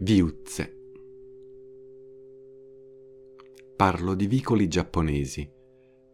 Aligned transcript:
Viuzze. 0.00 0.76
Parlo 3.76 4.14
di 4.14 4.26
vicoli 4.26 4.66
giapponesi, 4.66 5.48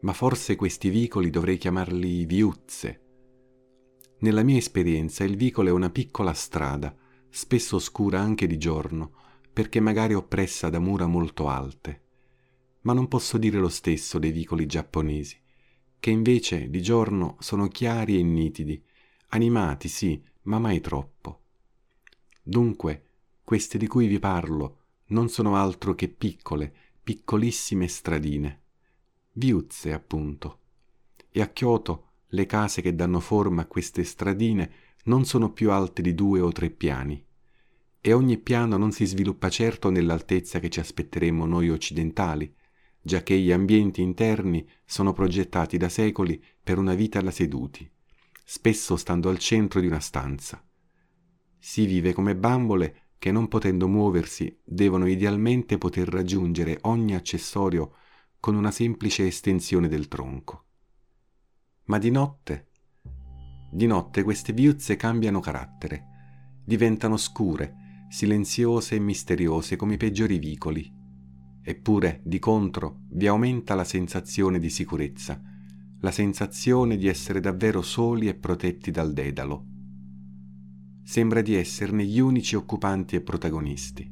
ma 0.00 0.12
forse 0.12 0.54
questi 0.54 0.90
vicoli 0.90 1.30
dovrei 1.30 1.56
chiamarli 1.56 2.26
viuzze. 2.26 3.00
Nella 4.18 4.42
mia 4.42 4.58
esperienza 4.58 5.24
il 5.24 5.36
vicolo 5.36 5.70
è 5.70 5.72
una 5.72 5.88
piccola 5.88 6.34
strada, 6.34 6.94
spesso 7.30 7.76
oscura 7.76 8.20
anche 8.20 8.46
di 8.46 8.58
giorno, 8.58 9.14
perché 9.50 9.80
magari 9.80 10.12
oppressa 10.12 10.68
da 10.68 10.78
mura 10.78 11.06
molto 11.06 11.48
alte. 11.48 12.02
Ma 12.82 12.92
non 12.92 13.08
posso 13.08 13.38
dire 13.38 13.58
lo 13.58 13.70
stesso 13.70 14.18
dei 14.18 14.30
vicoli 14.30 14.66
giapponesi, 14.66 15.40
che 15.98 16.10
invece 16.10 16.68
di 16.68 16.82
giorno 16.82 17.36
sono 17.40 17.66
chiari 17.68 18.18
e 18.18 18.22
nitidi, 18.22 18.84
animati 19.28 19.88
sì, 19.88 20.22
ma 20.42 20.58
mai 20.58 20.80
troppo. 20.80 21.44
Dunque, 22.42 23.04
queste 23.50 23.78
di 23.78 23.88
cui 23.88 24.06
vi 24.06 24.20
parlo 24.20 24.76
non 25.06 25.28
sono 25.28 25.56
altro 25.56 25.96
che 25.96 26.06
piccole, 26.06 26.72
piccolissime 27.02 27.88
stradine, 27.88 28.60
viuzze 29.32 29.92
appunto. 29.92 30.60
E 31.32 31.40
a 31.40 31.48
Kyoto 31.48 32.10
le 32.28 32.46
case 32.46 32.80
che 32.80 32.94
danno 32.94 33.18
forma 33.18 33.62
a 33.62 33.66
queste 33.66 34.04
stradine 34.04 34.70
non 35.06 35.24
sono 35.24 35.50
più 35.50 35.72
alte 35.72 36.00
di 36.00 36.14
due 36.14 36.38
o 36.38 36.52
tre 36.52 36.70
piani. 36.70 37.26
E 38.00 38.12
ogni 38.12 38.38
piano 38.38 38.76
non 38.76 38.92
si 38.92 39.04
sviluppa 39.04 39.48
certo 39.48 39.90
nell'altezza 39.90 40.60
che 40.60 40.70
ci 40.70 40.78
aspetteremmo 40.78 41.44
noi 41.44 41.70
occidentali, 41.70 42.54
giacché 43.02 43.36
gli 43.36 43.50
ambienti 43.50 44.00
interni 44.00 44.64
sono 44.84 45.12
progettati 45.12 45.76
da 45.76 45.88
secoli 45.88 46.40
per 46.62 46.78
una 46.78 46.94
vita 46.94 47.20
da 47.20 47.32
seduti, 47.32 47.90
spesso 48.44 48.96
stando 48.96 49.28
al 49.28 49.40
centro 49.40 49.80
di 49.80 49.88
una 49.88 49.98
stanza. 49.98 50.64
Si 51.58 51.84
vive 51.84 52.12
come 52.12 52.36
bambole 52.36 53.08
che 53.20 53.30
non 53.30 53.48
potendo 53.48 53.86
muoversi 53.86 54.58
devono 54.64 55.06
idealmente 55.06 55.76
poter 55.76 56.08
raggiungere 56.08 56.78
ogni 56.84 57.14
accessorio 57.14 57.92
con 58.40 58.54
una 58.54 58.70
semplice 58.70 59.26
estensione 59.26 59.88
del 59.88 60.08
tronco. 60.08 60.64
Ma 61.84 61.98
di 61.98 62.10
notte? 62.10 62.68
Di 63.70 63.86
notte 63.86 64.22
queste 64.22 64.54
viuzze 64.54 64.96
cambiano 64.96 65.38
carattere, 65.40 66.62
diventano 66.64 67.18
scure, 67.18 68.06
silenziose 68.08 68.94
e 68.94 69.00
misteriose 69.00 69.76
come 69.76 69.94
i 69.94 69.98
peggiori 69.98 70.38
vicoli. 70.38 70.90
Eppure, 71.62 72.22
di 72.24 72.38
contro, 72.38 73.00
vi 73.10 73.26
aumenta 73.26 73.74
la 73.74 73.84
sensazione 73.84 74.58
di 74.58 74.70
sicurezza, 74.70 75.38
la 76.00 76.10
sensazione 76.10 76.96
di 76.96 77.06
essere 77.06 77.40
davvero 77.40 77.82
soli 77.82 78.28
e 78.28 78.34
protetti 78.34 78.90
dal 78.90 79.12
dedalo 79.12 79.69
sembra 81.10 81.40
di 81.40 81.56
esserne 81.56 82.04
gli 82.04 82.20
unici 82.20 82.54
occupanti 82.54 83.16
e 83.16 83.20
protagonisti. 83.20 84.08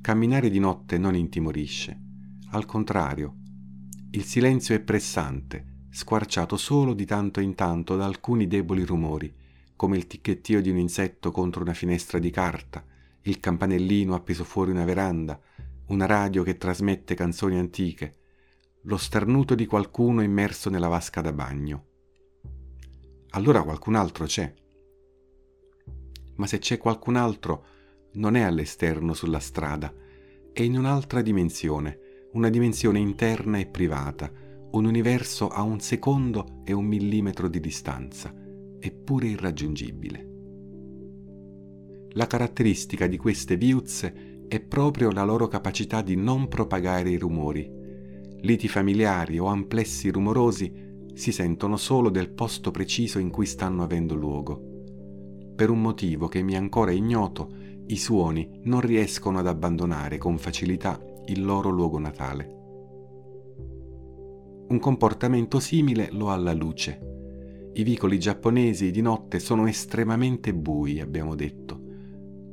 Camminare 0.00 0.48
di 0.48 0.58
notte 0.58 0.96
non 0.96 1.14
intimorisce, 1.14 2.00
al 2.52 2.64
contrario, 2.64 3.36
il 4.12 4.24
silenzio 4.24 4.74
è 4.74 4.80
pressante, 4.80 5.88
squarciato 5.90 6.56
solo 6.56 6.94
di 6.94 7.04
tanto 7.04 7.40
in 7.40 7.54
tanto 7.54 7.96
da 7.96 8.06
alcuni 8.06 8.46
deboli 8.46 8.86
rumori, 8.86 9.30
come 9.76 9.98
il 9.98 10.06
ticchettio 10.06 10.62
di 10.62 10.70
un 10.70 10.78
insetto 10.78 11.30
contro 11.30 11.60
una 11.60 11.74
finestra 11.74 12.18
di 12.18 12.30
carta, 12.30 12.82
il 13.24 13.38
campanellino 13.38 14.14
appeso 14.14 14.44
fuori 14.44 14.70
una 14.70 14.86
veranda, 14.86 15.38
una 15.88 16.06
radio 16.06 16.42
che 16.42 16.56
trasmette 16.56 17.14
canzoni 17.14 17.58
antiche, 17.58 18.16
lo 18.84 18.96
starnuto 18.96 19.54
di 19.54 19.66
qualcuno 19.66 20.22
immerso 20.22 20.70
nella 20.70 20.88
vasca 20.88 21.20
da 21.20 21.34
bagno. 21.34 21.84
Allora 23.32 23.62
qualcun 23.62 23.94
altro 23.94 24.24
c'è 24.24 24.54
ma 26.42 26.48
se 26.48 26.58
c'è 26.58 26.76
qualcun 26.76 27.14
altro 27.14 27.64
non 28.14 28.34
è 28.34 28.40
all'esterno 28.40 29.14
sulla 29.14 29.38
strada, 29.38 29.94
è 30.52 30.60
in 30.60 30.76
un'altra 30.76 31.22
dimensione, 31.22 32.26
una 32.32 32.48
dimensione 32.48 32.98
interna 32.98 33.58
e 33.58 33.66
privata, 33.66 34.28
un 34.72 34.84
universo 34.84 35.46
a 35.46 35.62
un 35.62 35.78
secondo 35.78 36.62
e 36.64 36.72
un 36.72 36.84
millimetro 36.84 37.46
di 37.46 37.60
distanza, 37.60 38.34
eppure 38.80 39.28
irraggiungibile. 39.28 40.30
La 42.14 42.26
caratteristica 42.26 43.06
di 43.06 43.18
queste 43.18 43.56
viuzze 43.56 44.46
è 44.48 44.58
proprio 44.58 45.12
la 45.12 45.22
loro 45.22 45.46
capacità 45.46 46.02
di 46.02 46.16
non 46.16 46.48
propagare 46.48 47.10
i 47.10 47.18
rumori. 47.18 47.70
Liti 48.40 48.66
familiari 48.66 49.38
o 49.38 49.44
amplessi 49.44 50.10
rumorosi 50.10 50.72
si 51.14 51.30
sentono 51.30 51.76
solo 51.76 52.10
del 52.10 52.30
posto 52.30 52.72
preciso 52.72 53.20
in 53.20 53.30
cui 53.30 53.46
stanno 53.46 53.84
avendo 53.84 54.16
luogo 54.16 54.70
per 55.54 55.70
un 55.70 55.80
motivo 55.80 56.28
che 56.28 56.42
mi 56.42 56.54
è 56.54 56.56
ancora 56.56 56.90
ignoto, 56.90 57.50
i 57.86 57.96
suoni 57.96 58.60
non 58.64 58.80
riescono 58.80 59.38
ad 59.38 59.46
abbandonare 59.46 60.18
con 60.18 60.38
facilità 60.38 61.00
il 61.26 61.44
loro 61.44 61.70
luogo 61.70 61.98
natale. 61.98 62.60
Un 64.68 64.78
comportamento 64.78 65.60
simile 65.60 66.08
lo 66.12 66.30
ha 66.30 66.36
la 66.36 66.54
luce. 66.54 67.70
I 67.74 67.82
vicoli 67.82 68.18
giapponesi 68.18 68.90
di 68.90 69.02
notte 69.02 69.38
sono 69.38 69.66
estremamente 69.66 70.54
bui, 70.54 71.00
abbiamo 71.00 71.34
detto. 71.34 71.80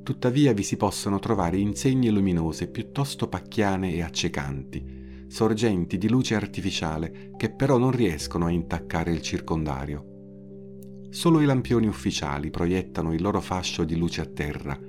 Tuttavia 0.04 0.54
vi 0.54 0.64
si 0.64 0.76
possono 0.76 1.20
trovare 1.20 1.58
insegne 1.58 2.10
luminose 2.10 2.68
piuttosto 2.68 3.28
pacchiane 3.28 3.94
e 3.94 4.02
accecanti, 4.02 5.26
sorgenti 5.28 5.98
di 5.98 6.10
luce 6.10 6.36
artificiale 6.36 7.32
che 7.38 7.52
però 7.52 7.78
non 7.78 7.92
riescono 7.92 8.48
a 8.48 8.52
intaccare 8.52 9.12
il 9.12 9.22
circondario. 9.22 10.09
Solo 11.10 11.42
i 11.42 11.46
lampioni 11.46 11.88
ufficiali 11.88 12.52
proiettano 12.52 13.14
il 13.14 13.22
loro 13.22 13.42
fascio 13.42 13.84
di 13.84 13.98
luce 13.98 14.22
a 14.22 14.26
terra, 14.26 14.80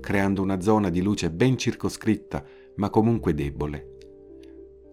creando 0.00 0.40
una 0.40 0.60
zona 0.60 0.88
di 0.88 1.02
luce 1.02 1.30
ben 1.30 1.58
circoscritta, 1.58 2.42
ma 2.76 2.88
comunque 2.88 3.34
debole. 3.34 3.94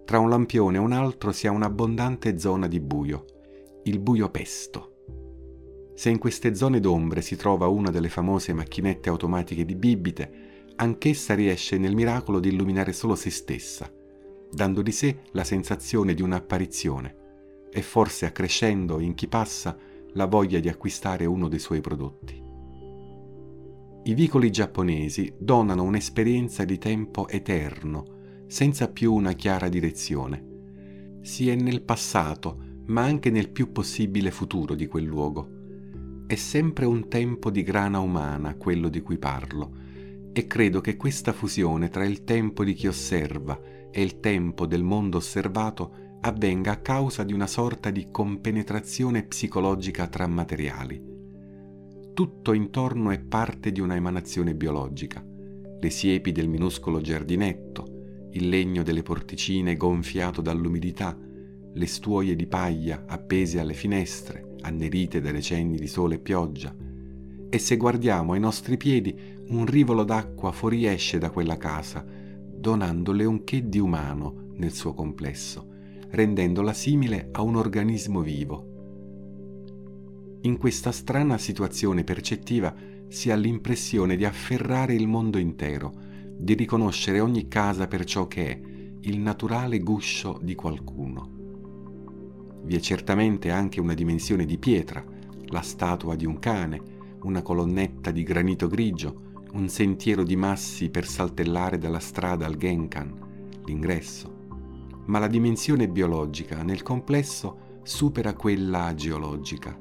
Tra 0.03 0.19
un 0.19 0.27
lampione 0.27 0.75
e 0.75 0.79
un 0.81 0.91
altro 0.91 1.31
si 1.31 1.47
ha 1.47 1.51
un'abbondante 1.51 2.37
zona 2.37 2.67
di 2.67 2.81
buio, 2.81 3.25
il 3.83 3.99
buio 3.99 4.29
pesto. 4.29 4.89
Se 5.95 6.09
in 6.09 6.17
queste 6.17 6.53
zone 6.53 6.81
d'ombre 6.81 7.21
si 7.21 7.37
trova 7.37 7.67
una 7.67 7.89
delle 7.89 8.09
famose 8.09 8.51
macchinette 8.51 9.07
automatiche 9.07 9.63
di 9.63 9.75
bibite, 9.75 10.31
anch'essa 10.75 11.33
riesce 11.33 11.77
nel 11.77 11.95
miracolo 11.95 12.41
di 12.41 12.49
illuminare 12.49 12.91
solo 12.91 13.15
se 13.15 13.29
stessa, 13.29 13.89
dando 14.51 14.81
di 14.81 14.91
sé 14.91 15.19
la 15.31 15.45
sensazione 15.45 16.13
di 16.13 16.21
un'apparizione, 16.21 17.15
e 17.71 17.81
forse 17.81 18.25
accrescendo 18.25 18.99
in 18.99 19.13
chi 19.13 19.27
passa 19.27 19.77
la 20.13 20.25
voglia 20.25 20.59
di 20.59 20.69
acquistare 20.69 21.25
uno 21.25 21.47
dei 21.47 21.59
suoi 21.59 21.81
prodotti. 21.81 22.41
I 24.05 24.13
vicoli 24.13 24.51
giapponesi 24.51 25.33
donano 25.39 25.83
un'esperienza 25.83 26.65
di 26.65 26.77
tempo 26.77 27.27
eterno, 27.27 28.43
senza 28.47 28.89
più 28.89 29.13
una 29.13 29.31
chiara 29.33 29.69
direzione. 29.69 30.51
Si 31.21 31.49
è 31.49 31.55
nel 31.55 31.83
passato, 31.83 32.71
ma 32.87 33.01
anche 33.01 33.29
nel 33.29 33.49
più 33.49 33.71
possibile 33.71 34.29
futuro 34.29 34.75
di 34.75 34.87
quel 34.87 35.05
luogo. 35.05 35.49
È 36.27 36.35
sempre 36.35 36.85
un 36.85 37.07
tempo 37.07 37.49
di 37.49 37.63
grana 37.63 37.99
umana 37.99 38.55
quello 38.55 38.89
di 38.89 39.01
cui 39.01 39.17
parlo, 39.17 39.71
e 40.33 40.47
credo 40.47 40.81
che 40.81 40.97
questa 40.97 41.31
fusione 41.31 41.89
tra 41.89 42.03
il 42.03 42.23
tempo 42.23 42.63
di 42.63 42.73
chi 42.73 42.87
osserva 42.87 43.57
e 43.89 44.01
il 44.01 44.19
tempo 44.19 44.65
del 44.65 44.83
mondo 44.83 45.17
osservato 45.17 46.12
avvenga 46.25 46.71
a 46.71 46.77
causa 46.77 47.23
di 47.23 47.33
una 47.33 47.47
sorta 47.47 47.91
di 47.91 48.07
compenetrazione 48.09 49.23
psicologica 49.23 50.07
tra 50.07 50.25
materiali. 50.25 51.11
Tutto 52.13 52.53
intorno 52.53 53.11
è 53.11 53.19
parte 53.19 53.73
di 53.73 53.81
una 53.81 53.95
emanazione 53.95 54.55
biologica. 54.55 55.21
Le 55.21 55.89
siepi 55.89 56.31
del 56.31 56.47
minuscolo 56.47 57.01
giardinetto, 57.01 58.29
il 58.31 58.47
legno 58.47 58.83
delle 58.83 59.03
porticine 59.03 59.75
gonfiato 59.75 60.41
dall'umidità, 60.41 61.17
le 61.73 61.85
stuoie 61.85 62.37
di 62.37 62.47
paglia 62.47 63.03
appese 63.05 63.59
alle 63.59 63.73
finestre, 63.73 64.55
annerite 64.61 65.19
dalle 65.19 65.41
cenni 65.41 65.75
di 65.75 65.87
sole 65.87 66.15
e 66.15 66.19
pioggia. 66.19 66.73
E 67.49 67.57
se 67.57 67.75
guardiamo 67.75 68.31
ai 68.31 68.39
nostri 68.39 68.77
piedi, 68.77 69.13
un 69.49 69.65
rivolo 69.65 70.05
d'acqua 70.05 70.53
fuoriesce 70.53 71.17
da 71.17 71.31
quella 71.31 71.57
casa, 71.57 72.05
donandole 72.07 73.25
un 73.25 73.43
che 73.43 73.67
di 73.67 73.79
umano 73.79 74.51
nel 74.55 74.71
suo 74.71 74.93
complesso 74.93 75.71
rendendola 76.13 76.73
simile 76.73 77.29
a 77.31 77.41
un 77.41 77.55
organismo 77.55 78.21
vivo. 78.21 78.69
In 80.41 80.59
questa 80.59 80.91
strana 80.91 81.39
situazione 81.39 82.03
percettiva 82.03 82.71
si 83.07 83.31
ha 83.31 83.35
l'impressione 83.35 84.15
di 84.15 84.23
afferrare 84.23 84.93
il 84.93 85.07
mondo 85.07 85.39
intero, 85.39 85.91
di 86.37 86.53
riconoscere 86.53 87.19
ogni 87.19 87.47
casa 87.47 87.87
per 87.87 88.05
ciò 88.05 88.27
che 88.27 88.47
è, 88.47 88.61
il 89.01 89.17
naturale 89.17 89.79
guscio 89.79 90.39
di 90.39 90.53
qualcuno. 90.53 92.61
Vi 92.63 92.75
è 92.75 92.79
certamente 92.79 93.49
anche 93.49 93.79
una 93.79 93.95
dimensione 93.95 94.45
di 94.45 94.59
pietra, 94.59 95.03
la 95.47 95.61
statua 95.61 96.15
di 96.15 96.27
un 96.27 96.37
cane, 96.37 96.79
una 97.23 97.41
colonnetta 97.41 98.11
di 98.11 98.21
granito 98.21 98.67
grigio, 98.67 99.31
un 99.53 99.67
sentiero 99.67 100.23
di 100.23 100.35
massi 100.35 100.91
per 100.91 101.07
saltellare 101.07 101.79
dalla 101.79 101.99
strada 101.99 102.45
al 102.45 102.55
Genkan, 102.55 103.61
l'ingresso 103.65 104.32
ma 105.05 105.19
la 105.19 105.27
dimensione 105.27 105.87
biologica 105.87 106.63
nel 106.63 106.83
complesso 106.83 107.79
supera 107.83 108.33
quella 108.33 108.93
geologica. 108.93 109.77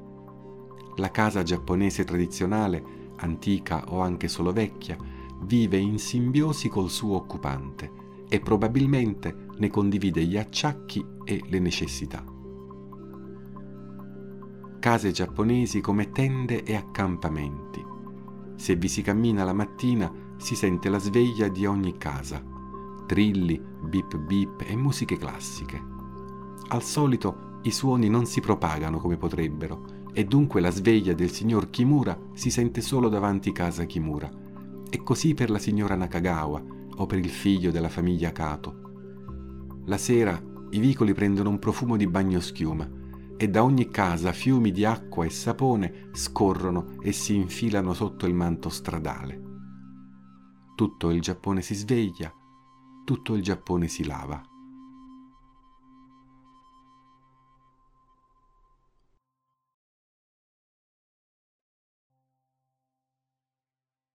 La 0.97 1.11
casa 1.11 1.43
giapponese 1.43 2.03
tradizionale, 2.03 3.11
antica 3.17 3.85
o 3.89 4.01
anche 4.01 4.27
solo 4.27 4.51
vecchia, 4.51 4.97
vive 5.41 5.77
in 5.77 5.97
simbiosi 5.97 6.69
col 6.69 6.89
suo 6.89 7.15
occupante 7.15 8.01
e 8.29 8.39
probabilmente 8.39 9.47
ne 9.57 9.69
condivide 9.69 10.23
gli 10.25 10.37
acciacchi 10.37 11.05
e 11.23 11.41
le 11.47 11.59
necessità. 11.59 12.23
Case 14.79 15.11
giapponesi 15.11 15.79
come 15.79 16.11
tende 16.11 16.63
e 16.63 16.75
accampamenti. 16.75 17.83
Se 18.55 18.75
vi 18.75 18.87
si 18.87 19.01
cammina 19.01 19.43
la 19.43 19.53
mattina 19.53 20.11
si 20.37 20.55
sente 20.55 20.89
la 20.89 20.99
sveglia 20.99 21.47
di 21.47 21.65
ogni 21.65 21.97
casa, 21.97 22.43
trilli, 23.13 23.61
bip 23.83 24.17
bip 24.17 24.63
e 24.65 24.75
musiche 24.75 25.19
classiche. 25.19 25.79
Al 26.69 26.81
solito 26.81 27.59
i 27.61 27.69
suoni 27.69 28.09
non 28.09 28.25
si 28.25 28.41
propagano 28.41 28.97
come 28.97 29.17
potrebbero 29.17 29.85
e 30.11 30.23
dunque 30.23 30.61
la 30.61 30.71
sveglia 30.71 31.13
del 31.13 31.29
signor 31.29 31.69
Kimura 31.69 32.19
si 32.33 32.49
sente 32.49 32.81
solo 32.81 33.09
davanti 33.09 33.51
casa 33.51 33.85
Kimura 33.85 34.27
e 34.89 35.03
così 35.03 35.35
per 35.35 35.51
la 35.51 35.59
signora 35.59 35.93
Nakagawa 35.93 36.63
o 36.95 37.05
per 37.05 37.19
il 37.19 37.29
figlio 37.29 37.69
della 37.69 37.87
famiglia 37.87 38.31
Kato. 38.31 38.79
La 39.85 39.97
sera 39.97 40.41
i 40.71 40.79
vicoli 40.79 41.13
prendono 41.13 41.49
un 41.49 41.59
profumo 41.59 41.97
di 41.97 42.07
bagno 42.07 42.39
schiuma 42.39 42.89
e 43.37 43.47
da 43.47 43.63
ogni 43.63 43.91
casa 43.91 44.31
fiumi 44.31 44.71
di 44.71 44.85
acqua 44.85 45.23
e 45.23 45.29
sapone 45.29 46.09
scorrono 46.13 46.95
e 46.99 47.11
si 47.11 47.35
infilano 47.35 47.93
sotto 47.93 48.25
il 48.25 48.33
manto 48.33 48.69
stradale. 48.69 49.39
Tutto 50.73 51.11
il 51.11 51.21
Giappone 51.21 51.61
si 51.61 51.75
sveglia, 51.75 52.33
tutto 53.03 53.35
il 53.35 53.43
Giappone 53.43 53.87
si 53.87 54.05
lava. 54.05 54.52